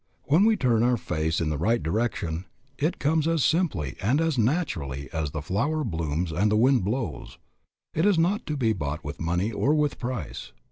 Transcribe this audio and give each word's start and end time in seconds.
When 0.23 0.45
we 0.45 0.55
turn 0.57 0.81
our 0.81 0.97
face 0.97 1.39
in 1.39 1.51
the 1.51 1.59
right 1.59 1.83
direction 1.83 2.45
it 2.79 2.97
comes 2.97 3.27
as 3.27 3.43
simply 3.45 3.97
and 4.01 4.19
as 4.19 4.35
naturally 4.35 5.09
as 5.13 5.29
the 5.29 5.43
flower 5.43 5.83
blooms 5.83 6.31
and 6.31 6.51
the 6.51 6.57
winds 6.57 6.81
blow. 6.81 7.27
It 7.93 8.07
is 8.07 8.17
not 8.17 8.47
to 8.47 8.57
be 8.57 8.73
bought 8.73 9.03
with 9.03 9.21
money 9.21 9.51
or 9.51 9.75
with 9.75 9.99
price. 9.99 10.53